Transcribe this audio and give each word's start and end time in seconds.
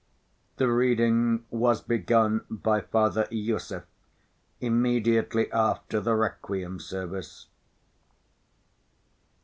The 0.57 0.67
reading 0.67 1.45
was 1.51 1.79
begun 1.79 2.43
by 2.49 2.81
Father 2.81 3.25
Iosif 3.31 3.83
immediately 4.59 5.51
after 5.51 5.99
the 5.99 6.15
requiem 6.15 6.79
service. 6.79 7.45